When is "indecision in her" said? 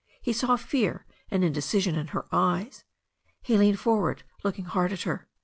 1.43-2.25